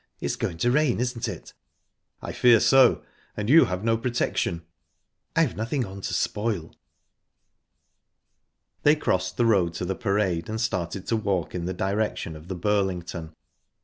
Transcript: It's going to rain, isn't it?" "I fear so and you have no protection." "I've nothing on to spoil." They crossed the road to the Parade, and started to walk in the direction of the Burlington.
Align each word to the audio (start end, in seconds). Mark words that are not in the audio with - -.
It's 0.19 0.35
going 0.35 0.57
to 0.57 0.71
rain, 0.71 0.99
isn't 0.99 1.27
it?" 1.27 1.53
"I 2.23 2.31
fear 2.31 2.59
so 2.59 3.03
and 3.37 3.51
you 3.51 3.65
have 3.65 3.83
no 3.83 3.97
protection." 3.99 4.63
"I've 5.35 5.55
nothing 5.55 5.85
on 5.85 6.01
to 6.01 6.13
spoil." 6.15 6.73
They 8.81 8.95
crossed 8.95 9.37
the 9.37 9.45
road 9.45 9.75
to 9.75 9.85
the 9.85 9.93
Parade, 9.93 10.49
and 10.49 10.59
started 10.59 11.05
to 11.05 11.15
walk 11.15 11.53
in 11.53 11.65
the 11.65 11.73
direction 11.75 12.35
of 12.35 12.47
the 12.47 12.55
Burlington. 12.55 13.35